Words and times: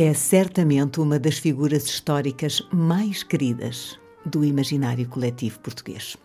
É 0.00 0.14
certamente 0.14 1.00
uma 1.00 1.18
das 1.18 1.38
figuras 1.38 1.84
históricas 1.86 2.62
mais 2.72 3.24
queridas 3.24 3.98
do 4.24 4.44
imaginário 4.44 5.08
coletivo 5.08 5.58
português. 5.58 6.16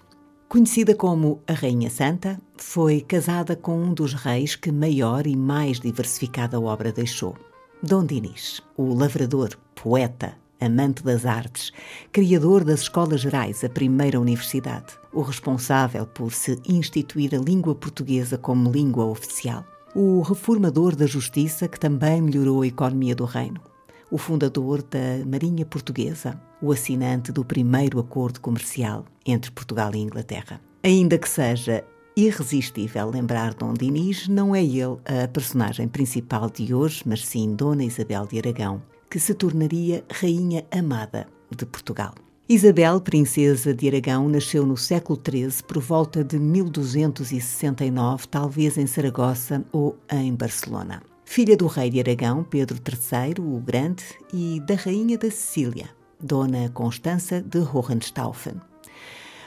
Conhecida 0.47 0.93
como 0.93 1.41
a 1.47 1.53
Rainha 1.53 1.89
Santa, 1.89 2.39
foi 2.55 3.01
casada 3.01 3.55
com 3.55 3.83
um 3.83 3.91
dos 3.91 4.13
reis 4.13 4.55
que 4.55 4.71
maior 4.71 5.25
e 5.25 5.35
mais 5.35 5.79
diversificada 5.79 6.61
obra 6.61 6.91
deixou, 6.91 7.35
Dom 7.81 8.05
Dinis, 8.05 8.61
o 8.77 8.93
lavrador, 8.93 9.57
poeta, 9.73 10.35
amante 10.61 11.01
das 11.01 11.25
artes, 11.25 11.71
criador 12.11 12.63
das 12.63 12.81
escolas 12.81 13.21
gerais, 13.21 13.63
a 13.63 13.69
primeira 13.69 14.19
universidade, 14.19 14.93
o 15.11 15.23
responsável 15.23 16.05
por 16.05 16.31
se 16.31 16.61
instituir 16.69 17.33
a 17.33 17.39
língua 17.39 17.73
portuguesa 17.73 18.37
como 18.37 18.71
língua 18.71 19.05
oficial 19.05 19.65
o 19.95 20.21
reformador 20.21 20.95
da 20.95 21.05
justiça 21.05 21.67
que 21.67 21.79
também 21.79 22.21
melhorou 22.21 22.61
a 22.61 22.67
economia 22.67 23.15
do 23.15 23.25
reino, 23.25 23.61
o 24.09 24.17
fundador 24.17 24.81
da 24.81 25.25
Marinha 25.25 25.65
Portuguesa, 25.65 26.39
o 26.61 26.71
assinante 26.71 27.31
do 27.31 27.45
primeiro 27.45 27.99
acordo 27.99 28.39
comercial 28.39 29.05
entre 29.25 29.51
Portugal 29.51 29.91
e 29.93 29.99
Inglaterra. 29.99 30.59
Ainda 30.83 31.17
que 31.17 31.29
seja 31.29 31.83
irresistível 32.15 33.09
lembrar 33.09 33.53
Dom 33.53 33.73
Dinis, 33.73 34.27
não 34.27 34.55
é 34.55 34.63
ele 34.63 34.97
a 35.05 35.27
personagem 35.27 35.87
principal 35.87 36.49
de 36.49 36.73
hoje, 36.73 37.03
mas 37.05 37.25
sim 37.25 37.55
Dona 37.55 37.83
Isabel 37.83 38.25
de 38.25 38.37
Aragão, 38.39 38.81
que 39.09 39.19
se 39.19 39.33
tornaria 39.33 40.03
Rainha 40.11 40.65
Amada 40.71 41.27
de 41.55 41.65
Portugal. 41.65 42.13
Isabel, 42.53 43.01
princesa 43.01 43.73
de 43.73 43.87
Aragão, 43.87 44.29
nasceu 44.29 44.63
no 44.63 44.77
século 44.77 45.19
XIII 45.19 45.63
por 45.67 45.79
volta 45.79 46.23
de 46.23 46.37
1269, 46.37 48.27
talvez 48.27 48.77
em 48.77 48.85
Saragossa 48.85 49.65
ou 49.71 49.97
em 50.07 50.35
Barcelona. 50.35 51.01
Filha 51.25 51.57
do 51.57 51.65
rei 51.65 51.89
de 51.89 51.99
Aragão, 51.99 52.43
Pedro 52.43 52.77
III, 52.77 53.43
o 53.43 53.59
Grande, 53.59 54.03
e 54.31 54.59
da 54.67 54.75
rainha 54.75 55.17
da 55.17 55.31
Sicília, 55.31 55.89
Dona 56.21 56.69
Constança 56.69 57.41
de 57.41 57.57
Hohenstaufen. 57.57 58.61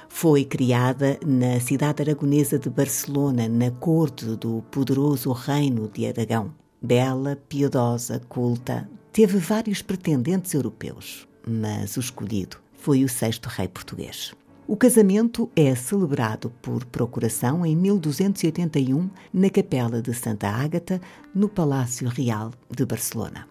Foi 0.09 0.45
criada 0.45 1.17
na 1.25 1.61
cidade 1.61 2.03
aragonesa 2.03 2.59
de 2.59 2.69
Barcelona, 2.69 3.48
na 3.48 3.70
corte 3.70 4.25
do 4.35 4.63
poderoso 4.69 5.31
reino 5.31 5.89
de 5.95 6.09
Aragão. 6.09 6.53
Bela, 6.83 7.39
piedosa, 7.48 8.20
culta, 8.29 8.91
teve 9.13 9.39
vários 9.39 9.81
pretendentes 9.81 10.55
europeus, 10.55 11.29
mas 11.47 11.97
o 11.97 12.01
escolhido 12.01 12.66
foi 12.87 13.03
o 13.03 13.09
sexto 13.09 13.48
rei 13.48 13.67
português. 13.67 14.33
O 14.69 14.77
casamento 14.77 15.51
é 15.56 15.75
celebrado 15.75 16.51
por 16.62 16.84
procuração 16.84 17.67
em 17.67 17.75
1281 17.75 19.11
na 19.34 19.51
Capela 19.51 20.01
de 20.01 20.15
Santa 20.15 20.48
Ágata, 20.48 21.01
no 21.34 21.48
Palácio 21.48 22.09
Real 22.09 22.53
de 22.70 22.87
Barcelona. 22.87 23.48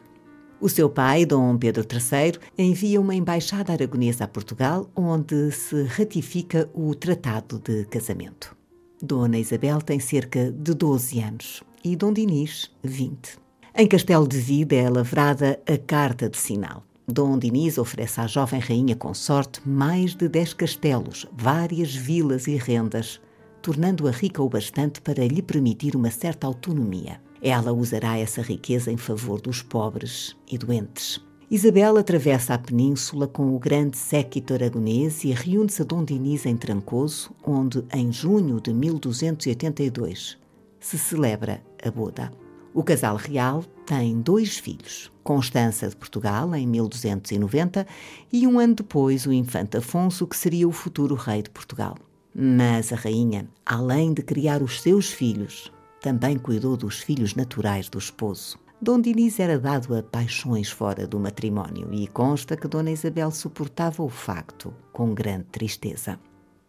O 0.61 0.69
seu 0.69 0.89
pai, 0.89 1.25
Dom 1.25 1.57
Pedro 1.57 1.83
III, 1.83 2.39
envia 2.57 3.01
uma 3.01 3.13
embaixada 3.13 3.73
aragonesa 3.73 4.23
a 4.23 4.27
Portugal, 4.29 4.89
onde 4.95 5.51
se 5.51 5.83
ratifica 5.83 6.69
o 6.73 6.95
tratado 6.95 7.59
de 7.59 7.83
casamento. 7.87 8.55
Dona 9.01 9.37
Isabel 9.37 9.81
tem 9.81 9.99
cerca 9.99 10.49
de 10.49 10.73
12 10.73 11.19
anos 11.19 11.61
e 11.83 11.97
Dom 11.97 12.13
Dinis, 12.13 12.71
20. 12.81 13.37
Em 13.75 13.85
Castelo 13.85 14.29
de 14.29 14.37
Vida 14.37 14.77
é 14.77 14.89
lavrada 14.89 15.59
a 15.67 15.77
Carta 15.77 16.29
de 16.29 16.37
Sinal. 16.37 16.85
Dom 17.07 17.37
Dinis 17.37 17.77
oferece 17.77 18.19
à 18.19 18.25
jovem 18.25 18.59
rainha 18.59 18.95
consorte 18.95 19.61
mais 19.67 20.15
de 20.15 20.27
dez 20.27 20.53
castelos, 20.53 21.27
várias 21.31 21.93
vilas 21.93 22.47
e 22.47 22.55
rendas, 22.55 23.21
tornando-a 23.61 24.11
rica 24.11 24.41
o 24.41 24.49
bastante 24.49 24.99
para 25.01 25.25
lhe 25.27 25.41
permitir 25.41 25.95
uma 25.95 26.09
certa 26.09 26.47
autonomia. 26.47 27.21
Ela 27.41 27.71
usará 27.71 28.17
essa 28.17 28.41
riqueza 28.41 28.91
em 28.91 28.97
favor 28.97 29.39
dos 29.39 29.61
pobres 29.61 30.35
e 30.51 30.57
doentes. 30.57 31.23
Isabel 31.49 31.95
atravessa 31.97 32.55
a 32.55 32.57
península 32.57 33.27
com 33.27 33.55
o 33.55 33.59
grande 33.59 33.97
séquito 33.97 34.55
aragonês 34.55 35.23
e 35.23 35.31
reúne-se 35.31 35.83
a 35.83 35.85
Dom 35.85 36.03
Dinis 36.03 36.43
em 36.47 36.57
Trancoso, 36.57 37.29
onde, 37.45 37.85
em 37.93 38.11
junho 38.11 38.59
de 38.59 38.73
1282, 38.73 40.39
se 40.79 40.97
celebra 40.97 41.63
a 41.83 41.91
boda. 41.91 42.31
O 42.75 42.83
casal 42.83 43.15
real 43.15 43.63
tem 43.85 44.19
dois 44.19 44.57
filhos, 44.57 45.09
Constança 45.23 45.87
de 45.87 45.95
Portugal, 45.95 46.53
em 46.53 46.67
1290, 46.67 47.87
e 48.33 48.45
um 48.45 48.59
ano 48.59 48.75
depois 48.75 49.25
o 49.25 49.31
infante 49.31 49.77
Afonso, 49.77 50.27
que 50.27 50.35
seria 50.35 50.67
o 50.67 50.73
futuro 50.73 51.15
rei 51.15 51.41
de 51.41 51.49
Portugal. 51.49 51.95
Mas 52.35 52.91
a 52.91 52.97
rainha, 52.97 53.47
além 53.65 54.13
de 54.13 54.21
criar 54.21 54.61
os 54.61 54.81
seus 54.81 55.09
filhos, 55.09 55.71
também 56.01 56.37
cuidou 56.37 56.75
dos 56.75 56.99
filhos 56.99 57.33
naturais 57.33 57.87
do 57.87 57.97
esposo. 57.97 58.59
Dom 58.81 58.99
Dinis 58.99 59.39
era 59.39 59.57
dado 59.57 59.95
a 59.95 60.03
paixões 60.03 60.69
fora 60.69 61.07
do 61.07 61.17
matrimónio 61.17 61.87
e 61.93 62.07
consta 62.07 62.57
que 62.57 62.67
Dona 62.67 62.91
Isabel 62.91 63.31
suportava 63.31 64.03
o 64.03 64.09
facto 64.09 64.73
com 64.91 65.13
grande 65.13 65.45
tristeza. 65.45 66.19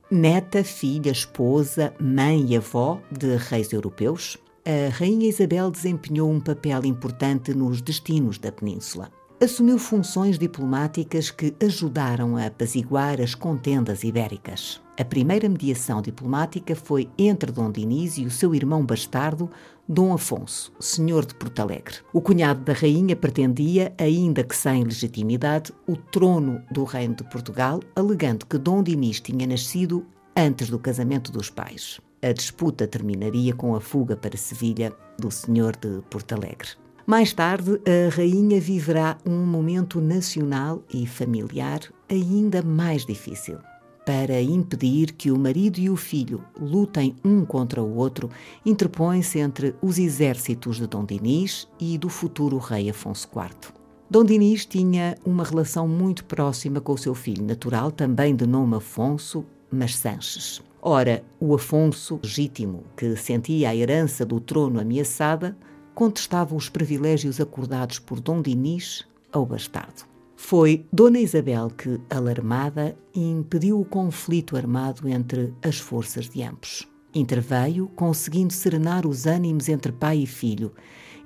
Neta, 0.08 0.62
filha, 0.62 1.10
esposa, 1.10 1.92
mãe 2.00 2.46
e 2.46 2.56
avó 2.56 3.02
de 3.10 3.34
reis 3.34 3.72
europeus, 3.72 4.38
a 4.66 4.90
Rainha 4.90 5.28
Isabel 5.28 5.70
desempenhou 5.70 6.28
um 6.28 6.40
papel 6.40 6.84
importante 6.84 7.54
nos 7.54 7.80
destinos 7.80 8.36
da 8.36 8.50
península. 8.50 9.12
Assumiu 9.40 9.78
funções 9.78 10.40
diplomáticas 10.40 11.30
que 11.30 11.54
ajudaram 11.62 12.36
a 12.36 12.46
apaziguar 12.46 13.20
as 13.20 13.32
contendas 13.32 14.02
ibéricas. 14.02 14.82
A 14.98 15.04
primeira 15.04 15.48
mediação 15.48 16.02
diplomática 16.02 16.74
foi 16.74 17.08
entre 17.16 17.52
Dom 17.52 17.70
Dinis 17.70 18.18
e 18.18 18.24
o 18.24 18.30
seu 18.30 18.54
irmão 18.56 18.84
bastardo, 18.84 19.48
Dom 19.88 20.12
Afonso, 20.12 20.72
senhor 20.80 21.24
de 21.24 21.34
Porto 21.36 21.60
Alegre. 21.60 21.96
O 22.12 22.20
cunhado 22.20 22.64
da 22.64 22.72
rainha 22.72 23.14
pretendia, 23.14 23.94
ainda 23.98 24.42
que 24.42 24.56
sem 24.56 24.82
legitimidade, 24.82 25.72
o 25.86 25.96
trono 25.96 26.60
do 26.72 26.82
reino 26.82 27.14
de 27.14 27.24
Portugal, 27.24 27.80
alegando 27.94 28.46
que 28.46 28.58
Dom 28.58 28.82
Dinis 28.82 29.20
tinha 29.20 29.46
nascido 29.46 30.04
antes 30.34 30.68
do 30.68 30.78
casamento 30.78 31.30
dos 31.30 31.50
pais. 31.50 32.00
A 32.22 32.32
disputa 32.32 32.86
terminaria 32.86 33.54
com 33.54 33.74
a 33.74 33.80
fuga 33.80 34.16
para 34.16 34.36
Sevilha 34.36 34.92
do 35.18 35.30
senhor 35.30 35.76
de 35.76 36.00
Porto 36.08 36.32
Alegre. 36.32 36.70
Mais 37.06 37.32
tarde, 37.32 37.80
a 37.86 38.14
rainha 38.14 38.60
viverá 38.60 39.18
um 39.24 39.44
momento 39.44 40.00
nacional 40.00 40.82
e 40.92 41.06
familiar 41.06 41.80
ainda 42.08 42.62
mais 42.62 43.04
difícil. 43.04 43.58
Para 44.04 44.40
impedir 44.40 45.12
que 45.12 45.30
o 45.30 45.38
marido 45.38 45.78
e 45.78 45.90
o 45.90 45.96
filho 45.96 46.42
lutem 46.58 47.14
um 47.24 47.44
contra 47.44 47.82
o 47.82 47.96
outro, 47.96 48.30
interpõe-se 48.64 49.38
entre 49.38 49.74
os 49.82 49.98
exércitos 49.98 50.76
de 50.76 50.86
Dom 50.86 51.04
Dinis 51.04 51.68
e 51.78 51.98
do 51.98 52.08
futuro 52.08 52.56
rei 52.58 52.88
Afonso 52.88 53.28
IV. 53.28 53.74
Dom 54.08 54.24
Dinis 54.24 54.64
tinha 54.64 55.16
uma 55.24 55.44
relação 55.44 55.86
muito 55.86 56.24
próxima 56.24 56.80
com 56.80 56.92
o 56.92 56.98
seu 56.98 57.14
filho 57.14 57.44
natural, 57.44 57.90
também 57.90 58.34
de 58.34 58.46
nome 58.46 58.76
Afonso, 58.76 59.44
mas 59.70 59.96
Sanches. 59.96 60.62
Ora, 60.88 61.24
o 61.40 61.52
Afonso 61.52 62.20
legítimo, 62.22 62.84
que 62.96 63.16
sentia 63.16 63.70
a 63.70 63.74
herança 63.74 64.24
do 64.24 64.38
trono 64.38 64.78
ameaçada, 64.78 65.56
contestava 65.96 66.54
os 66.54 66.68
privilégios 66.68 67.40
acordados 67.40 67.98
por 67.98 68.20
Dom 68.20 68.40
Dinis 68.40 69.04
ao 69.32 69.44
bastardo. 69.44 70.04
Foi 70.36 70.86
Dona 70.92 71.18
Isabel 71.18 71.70
que, 71.70 72.00
alarmada, 72.08 72.96
impediu 73.12 73.80
o 73.80 73.84
conflito 73.84 74.56
armado 74.56 75.08
entre 75.08 75.52
as 75.60 75.76
forças 75.76 76.28
de 76.28 76.40
ambos. 76.44 76.86
Interveio, 77.12 77.88
conseguindo 77.96 78.52
serenar 78.52 79.08
os 79.08 79.26
ânimos 79.26 79.68
entre 79.68 79.90
pai 79.90 80.18
e 80.18 80.26
filho, 80.26 80.72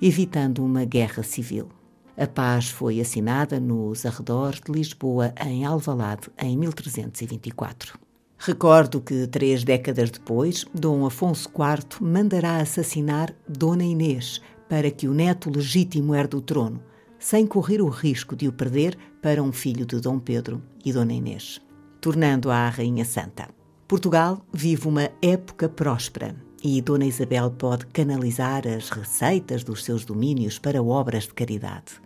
evitando 0.01 0.65
uma 0.65 0.85
guerra 0.85 1.21
civil. 1.21 1.69
A 2.17 2.25
paz 2.25 2.71
foi 2.71 2.99
assinada 2.99 3.59
nos 3.59 4.07
arredores 4.07 4.59
de 4.59 4.71
Lisboa, 4.71 5.35
em 5.39 5.65
Alvalade, 5.65 6.29
em 6.39 6.57
1324. 6.57 8.10
Recordo 8.43 8.99
que, 8.99 9.27
três 9.27 9.63
décadas 9.63 10.09
depois, 10.09 10.65
Dom 10.73 11.05
Afonso 11.05 11.47
IV 11.47 12.01
mandará 12.01 12.57
assassinar 12.57 13.31
Dona 13.47 13.83
Inês 13.83 14.41
para 14.67 14.89
que 14.89 15.07
o 15.07 15.13
neto 15.13 15.51
legítimo 15.51 16.15
herde 16.15 16.37
o 16.37 16.41
trono, 16.41 16.81
sem 17.19 17.45
correr 17.45 17.83
o 17.83 17.87
risco 17.87 18.35
de 18.35 18.47
o 18.47 18.51
perder 18.51 18.97
para 19.21 19.43
um 19.43 19.51
filho 19.51 19.85
de 19.85 19.99
Dom 19.99 20.17
Pedro 20.17 20.59
e 20.83 20.91
Dona 20.91 21.13
Inês, 21.13 21.61
tornando-a 22.01 22.65
a 22.65 22.69
Rainha 22.69 23.05
Santa. 23.05 23.47
Portugal 23.87 24.43
vive 24.51 24.87
uma 24.87 25.11
época 25.21 25.69
próspera 25.69 26.35
e 26.63 26.81
Dona 26.81 27.05
Isabel 27.05 27.51
pode 27.51 27.85
canalizar 27.87 28.67
as 28.67 28.89
receitas 28.89 29.63
dos 29.63 29.83
seus 29.83 30.03
domínios 30.03 30.57
para 30.57 30.81
obras 30.81 31.25
de 31.25 31.35
caridade. 31.35 32.01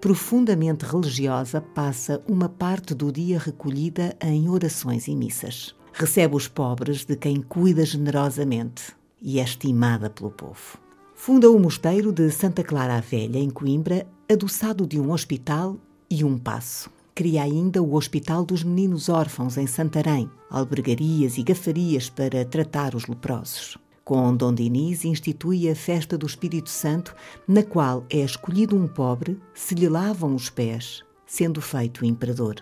Profundamente 0.00 0.84
religiosa, 0.84 1.60
passa 1.60 2.22
uma 2.26 2.48
parte 2.48 2.94
do 2.94 3.12
dia 3.12 3.38
recolhida 3.38 4.16
em 4.20 4.48
orações 4.48 5.06
e 5.06 5.14
missas. 5.14 5.74
Recebe 5.92 6.34
os 6.34 6.48
pobres 6.48 7.04
de 7.04 7.16
quem 7.16 7.42
cuida 7.42 7.84
generosamente 7.84 8.94
e 9.20 9.38
é 9.38 9.44
estimada 9.44 10.08
pelo 10.08 10.30
povo. 10.30 10.78
Funda 11.14 11.50
o 11.50 11.58
mosteiro 11.60 12.12
de 12.12 12.30
Santa 12.30 12.64
Clara 12.64 12.96
a 12.96 13.00
Velha, 13.00 13.38
em 13.38 13.50
Coimbra, 13.50 14.06
adoçado 14.30 14.86
de 14.86 14.98
um 14.98 15.10
hospital 15.12 15.76
e 16.08 16.24
um 16.24 16.38
passo. 16.38 16.90
Cria 17.14 17.42
ainda 17.42 17.82
o 17.82 17.94
Hospital 17.94 18.46
dos 18.46 18.64
Meninos 18.64 19.10
Órfãos, 19.10 19.58
em 19.58 19.66
Santarém, 19.66 20.30
albergarias 20.48 21.36
e 21.36 21.42
gafarias 21.42 22.08
para 22.08 22.44
tratar 22.46 22.94
os 22.94 23.06
leprosos. 23.06 23.76
Com 24.10 24.34
Dom 24.34 24.52
Dinis 24.52 25.04
institui 25.04 25.70
a 25.70 25.76
festa 25.76 26.18
do 26.18 26.26
Espírito 26.26 26.68
Santo, 26.68 27.14
na 27.46 27.62
qual 27.62 28.04
é 28.10 28.16
escolhido 28.16 28.74
um 28.74 28.88
pobre, 28.88 29.40
se 29.54 29.72
lhe 29.72 29.88
lavam 29.88 30.34
os 30.34 30.50
pés, 30.50 31.04
sendo 31.24 31.60
feito 31.60 32.04
imperador. 32.04 32.56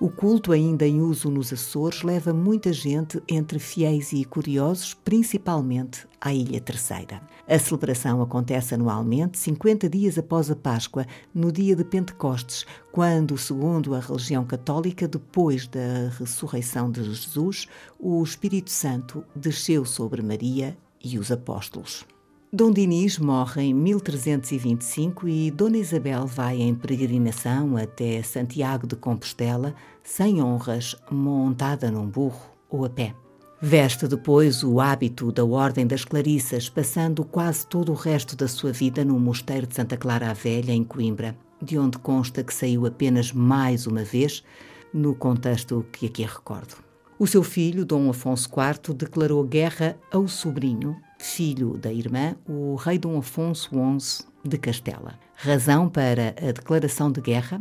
O 0.00 0.08
culto, 0.08 0.52
ainda 0.52 0.86
em 0.86 1.00
uso 1.00 1.30
nos 1.30 1.52
Açores, 1.52 2.02
leva 2.02 2.32
muita 2.32 2.72
gente 2.72 3.22
entre 3.28 3.58
fiéis 3.58 4.12
e 4.12 4.24
curiosos, 4.24 4.94
principalmente 4.94 6.06
à 6.20 6.32
Ilha 6.32 6.60
Terceira. 6.60 7.22
A 7.46 7.58
celebração 7.58 8.20
acontece 8.22 8.74
anualmente, 8.74 9.38
50 9.38 9.88
dias 9.88 10.18
após 10.18 10.50
a 10.50 10.56
Páscoa, 10.56 11.06
no 11.34 11.52
dia 11.52 11.76
de 11.76 11.84
Pentecostes, 11.84 12.66
quando, 12.90 13.36
segundo 13.36 13.94
a 13.94 14.00
religião 14.00 14.44
católica, 14.44 15.06
depois 15.06 15.66
da 15.66 16.08
ressurreição 16.18 16.90
de 16.90 17.04
Jesus, 17.04 17.66
o 17.98 18.22
Espírito 18.22 18.70
Santo 18.70 19.24
desceu 19.36 19.84
sobre 19.84 20.22
Maria 20.22 20.76
e 21.02 21.18
os 21.18 21.30
apóstolos. 21.30 22.06
Dom 22.54 22.70
Dinis 22.70 23.18
morre 23.18 23.62
em 23.62 23.74
1325 23.74 25.26
e 25.26 25.50
Dona 25.50 25.76
Isabel 25.76 26.24
vai 26.24 26.62
em 26.62 26.72
peregrinação 26.72 27.76
até 27.76 28.22
Santiago 28.22 28.86
de 28.86 28.94
Compostela, 28.94 29.74
sem 30.04 30.40
honras, 30.40 30.94
montada 31.10 31.90
num 31.90 32.06
burro 32.06 32.52
ou 32.70 32.84
a 32.84 32.88
pé. 32.88 33.12
Veste 33.60 34.06
depois 34.06 34.62
o 34.62 34.78
hábito 34.78 35.32
da 35.32 35.44
Ordem 35.44 35.84
das 35.84 36.04
Clarissas, 36.04 36.68
passando 36.68 37.24
quase 37.24 37.66
todo 37.66 37.90
o 37.90 37.96
resto 37.96 38.36
da 38.36 38.46
sua 38.46 38.70
vida 38.70 39.04
no 39.04 39.18
Mosteiro 39.18 39.66
de 39.66 39.74
Santa 39.74 39.96
Clara 39.96 40.30
a 40.30 40.32
Velha, 40.32 40.70
em 40.70 40.84
Coimbra, 40.84 41.36
de 41.60 41.76
onde 41.76 41.98
consta 41.98 42.44
que 42.44 42.54
saiu 42.54 42.86
apenas 42.86 43.32
mais 43.32 43.84
uma 43.84 44.04
vez, 44.04 44.44
no 44.92 45.12
contexto 45.12 45.84
que 45.90 46.06
aqui 46.06 46.22
recordo. 46.22 46.76
O 47.18 47.26
seu 47.26 47.42
filho, 47.42 47.84
Dom 47.84 48.08
Afonso 48.08 48.48
IV, 48.48 48.94
declarou 48.94 49.42
guerra 49.42 49.98
ao 50.12 50.28
sobrinho, 50.28 50.96
filho 51.24 51.78
da 51.78 51.90
irmã, 51.90 52.36
o 52.46 52.74
rei 52.74 52.98
Dom 52.98 53.18
Afonso 53.18 53.70
XI 53.98 54.26
de 54.44 54.58
Castela. 54.58 55.18
Razão 55.34 55.88
para 55.88 56.34
a 56.38 56.52
declaração 56.52 57.10
de 57.10 57.20
guerra: 57.20 57.60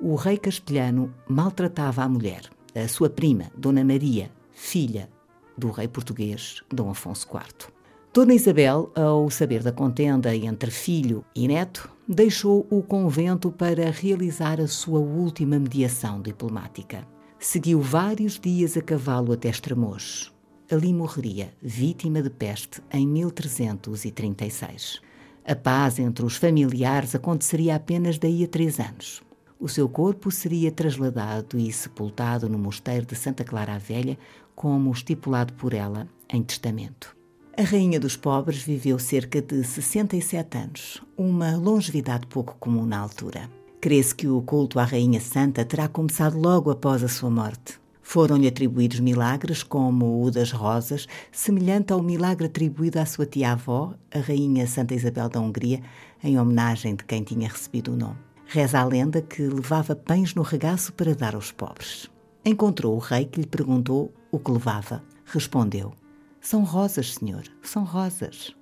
o 0.00 0.14
rei 0.14 0.38
castelhano 0.38 1.12
maltratava 1.28 2.02
a 2.02 2.08
mulher, 2.08 2.48
a 2.74 2.88
sua 2.88 3.10
prima, 3.10 3.52
Dona 3.56 3.84
Maria, 3.84 4.30
filha 4.52 5.10
do 5.56 5.70
rei 5.70 5.86
português 5.86 6.62
Dom 6.70 6.90
Afonso 6.90 7.28
IV. 7.28 7.70
Dona 8.14 8.34
Isabel, 8.34 8.90
ao 8.94 9.30
saber 9.30 9.62
da 9.62 9.72
contenda 9.72 10.34
entre 10.34 10.70
filho 10.70 11.24
e 11.34 11.46
neto, 11.46 11.90
deixou 12.08 12.66
o 12.70 12.82
convento 12.82 13.52
para 13.52 13.90
realizar 13.90 14.58
a 14.60 14.66
sua 14.66 14.98
última 14.98 15.58
mediação 15.58 16.20
diplomática. 16.20 17.06
Seguiu 17.38 17.80
vários 17.80 18.38
dias 18.38 18.76
a 18.76 18.82
cavalo 18.82 19.32
até 19.32 19.48
Estremoz, 19.48 20.31
ali 20.72 20.92
morreria, 20.92 21.52
vítima 21.60 22.22
de 22.22 22.30
peste, 22.30 22.80
em 22.90 23.06
1336. 23.06 25.00
A 25.44 25.54
paz 25.54 25.98
entre 25.98 26.24
os 26.24 26.36
familiares 26.36 27.14
aconteceria 27.14 27.76
apenas 27.76 28.16
daí 28.16 28.42
a 28.42 28.48
três 28.48 28.80
anos. 28.80 29.22
O 29.60 29.68
seu 29.68 29.88
corpo 29.88 30.30
seria 30.30 30.72
trasladado 30.72 31.58
e 31.58 31.70
sepultado 31.70 32.48
no 32.48 32.58
mosteiro 32.58 33.04
de 33.04 33.14
Santa 33.14 33.44
Clara 33.44 33.74
a 33.74 33.78
Velha, 33.78 34.18
como 34.54 34.90
estipulado 34.90 35.52
por 35.52 35.74
ela 35.74 36.08
em 36.32 36.42
testamento. 36.42 37.14
A 37.56 37.62
Rainha 37.62 38.00
dos 38.00 38.16
Pobres 38.16 38.62
viveu 38.62 38.98
cerca 38.98 39.42
de 39.42 39.62
67 39.62 40.56
anos, 40.56 41.02
uma 41.18 41.54
longevidade 41.54 42.26
pouco 42.26 42.56
comum 42.58 42.86
na 42.86 42.98
altura. 42.98 43.50
Crê-se 43.78 44.14
que 44.14 44.26
o 44.26 44.40
culto 44.40 44.78
à 44.78 44.84
Rainha 44.84 45.20
Santa 45.20 45.64
terá 45.64 45.86
começado 45.86 46.38
logo 46.38 46.70
após 46.70 47.04
a 47.04 47.08
sua 47.08 47.28
morte. 47.28 47.81
Foram-lhe 48.12 48.46
atribuídos 48.46 49.00
milagres, 49.00 49.62
como 49.62 50.22
o 50.22 50.30
das 50.30 50.52
rosas, 50.52 51.08
semelhante 51.32 51.94
ao 51.94 52.02
milagre 52.02 52.46
atribuído 52.46 52.98
à 52.98 53.06
sua 53.06 53.24
tia-avó, 53.24 53.94
a 54.14 54.18
Rainha 54.18 54.66
Santa 54.66 54.94
Isabel 54.94 55.30
da 55.30 55.40
Hungria, 55.40 55.80
em 56.22 56.38
homenagem 56.38 56.94
de 56.94 57.04
quem 57.04 57.22
tinha 57.22 57.48
recebido 57.48 57.90
o 57.90 57.96
nome. 57.96 58.18
Reza 58.44 58.80
a 58.80 58.84
lenda 58.84 59.22
que 59.22 59.40
levava 59.40 59.96
pães 59.96 60.34
no 60.34 60.42
regaço 60.42 60.92
para 60.92 61.14
dar 61.14 61.34
aos 61.34 61.52
pobres. 61.52 62.10
Encontrou 62.44 62.96
o 62.96 62.98
rei 62.98 63.24
que 63.24 63.40
lhe 63.40 63.46
perguntou 63.46 64.12
o 64.30 64.38
que 64.38 64.50
levava. 64.50 65.02
Respondeu: 65.24 65.94
São 66.38 66.64
rosas, 66.64 67.14
senhor, 67.14 67.44
são 67.62 67.82
rosas. 67.82 68.54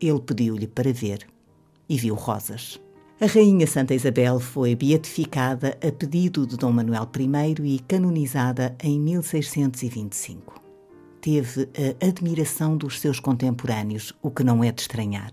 Ele 0.00 0.20
pediu-lhe 0.20 0.68
para 0.68 0.92
ver 0.92 1.26
e 1.88 1.98
viu 1.98 2.14
rosas. 2.14 2.80
A 3.20 3.26
Rainha 3.26 3.64
Santa 3.64 3.94
Isabel 3.94 4.40
foi 4.40 4.74
beatificada 4.74 5.78
a 5.80 5.92
pedido 5.92 6.44
de 6.44 6.56
Dom 6.56 6.72
Manuel 6.72 7.08
I 7.16 7.74
e 7.76 7.78
canonizada 7.78 8.76
em 8.82 8.98
1625. 8.98 10.60
Teve 11.20 11.68
a 12.02 12.06
admiração 12.08 12.76
dos 12.76 12.98
seus 12.98 13.20
contemporâneos, 13.20 14.12
o 14.20 14.32
que 14.32 14.42
não 14.42 14.64
é 14.64 14.72
de 14.72 14.80
estranhar. 14.80 15.30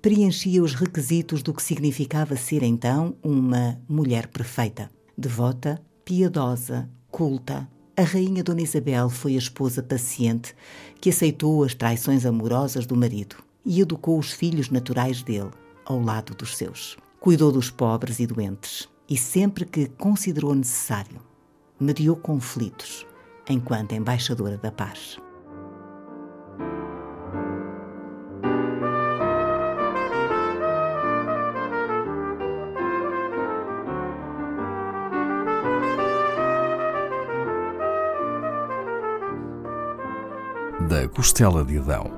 Preenchia 0.00 0.62
os 0.62 0.74
requisitos 0.74 1.42
do 1.42 1.52
que 1.52 1.64
significava 1.64 2.36
ser 2.36 2.62
então 2.62 3.16
uma 3.24 3.76
mulher 3.88 4.28
perfeita, 4.28 4.88
devota, 5.18 5.82
piedosa, 6.04 6.88
culta. 7.10 7.68
A 7.96 8.02
Rainha 8.02 8.44
Dona 8.44 8.62
Isabel 8.62 9.10
foi 9.10 9.34
a 9.34 9.38
esposa 9.38 9.82
paciente 9.82 10.54
que 11.00 11.10
aceitou 11.10 11.64
as 11.64 11.74
traições 11.74 12.24
amorosas 12.24 12.86
do 12.86 12.94
marido 12.94 13.34
e 13.64 13.80
educou 13.80 14.16
os 14.16 14.30
filhos 14.30 14.70
naturais 14.70 15.24
dele, 15.24 15.50
ao 15.84 16.00
lado 16.00 16.32
dos 16.32 16.56
seus. 16.56 16.96
Cuidou 17.26 17.50
dos 17.50 17.70
pobres 17.70 18.20
e 18.20 18.26
doentes 18.28 18.88
e, 19.10 19.16
sempre 19.16 19.64
que 19.64 19.86
considerou 19.86 20.54
necessário, 20.54 21.20
mediou 21.80 22.14
conflitos 22.14 23.04
enquanto 23.50 23.96
embaixadora 23.96 24.56
da 24.56 24.70
paz. 24.70 25.18
Da 40.88 41.08
Costela 41.08 41.64
de 41.64 41.78
Adão, 41.78 42.08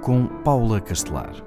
com 0.00 0.26
Paula 0.42 0.80
Castelar. 0.80 1.45